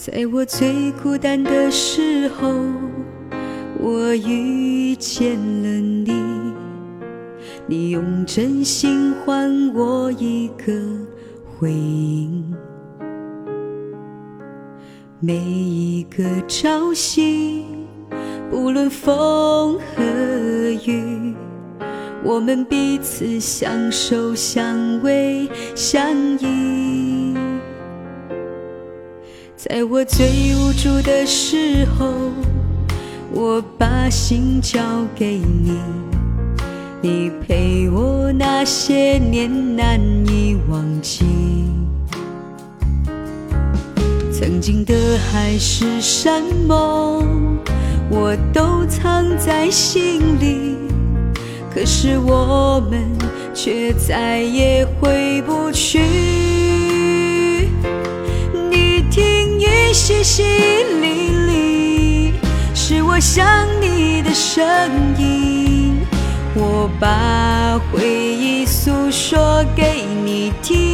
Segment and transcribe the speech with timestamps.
[0.00, 2.54] 在我最孤单的时候，
[3.80, 6.12] 我遇见了你，
[7.66, 10.72] 你用真心换我一个
[11.44, 12.54] 回应。
[15.18, 17.64] 每一个朝夕，
[18.48, 20.04] 不论风和
[20.86, 21.34] 雨，
[22.22, 27.27] 我们彼此相守、相偎、相依。
[29.58, 32.06] 在我最无助的时候，
[33.32, 34.80] 我把心交
[35.16, 35.80] 给你，
[37.02, 41.24] 你陪我那些年难以忘记。
[44.32, 47.58] 曾经的海誓山盟，
[48.08, 50.76] 我都藏在心里，
[51.74, 53.02] 可是我们
[53.52, 55.98] 却再也回不去。
[59.98, 60.42] 淅淅
[61.02, 61.02] 沥
[61.48, 62.32] 沥，
[62.72, 64.64] 是我想你的声
[65.18, 66.00] 音，
[66.54, 70.87] 我把回忆诉说给你听。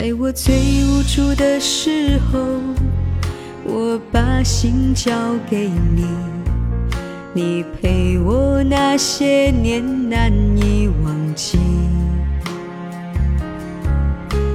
[0.00, 0.54] 在我最
[0.86, 2.38] 无助的时候，
[3.64, 5.12] 我把心交
[5.46, 6.06] 给你，
[7.34, 11.58] 你陪我那些年难以忘记。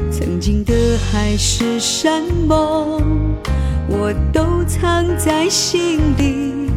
[0.09, 3.03] 曾经的海誓山盟，
[3.87, 6.71] 我都藏在心里，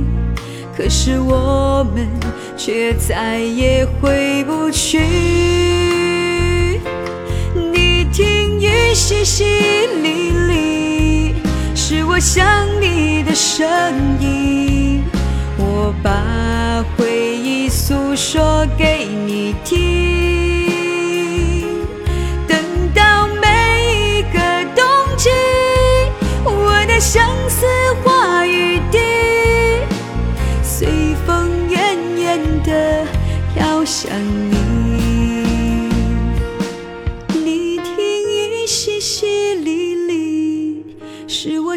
[0.76, 2.06] 可是我们
[2.54, 5.57] 却再也回不去。
[8.98, 9.44] 淅淅
[10.02, 10.04] 沥
[10.50, 11.32] 沥，
[11.74, 13.64] 是我想你的声
[14.20, 15.04] 音。
[15.56, 19.78] 我把回忆诉说给你听。
[22.48, 22.58] 等
[22.92, 24.38] 到每一个
[24.74, 24.84] 冬
[25.16, 25.30] 季，
[26.44, 27.64] 我的相思
[28.02, 28.98] 化雨滴，
[30.62, 33.06] 随风远远的
[33.54, 34.10] 飘向
[34.50, 34.87] 你。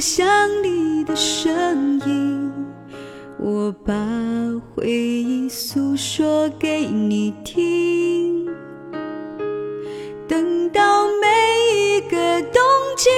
[0.02, 0.28] 想
[0.64, 2.52] 你的声音，
[3.38, 3.94] 我把
[4.74, 8.48] 回忆诉说给你听。
[10.28, 12.60] 等到每一个冬
[12.98, 13.10] 季，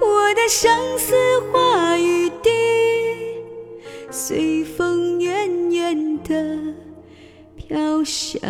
[0.00, 1.14] 我的相思
[1.52, 2.50] 化雨滴，
[4.10, 6.74] 随风远远地
[7.54, 8.40] 飘向。